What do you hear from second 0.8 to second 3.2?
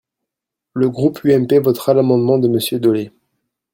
groupe UMP votera l’amendement de Monsieur Dolez.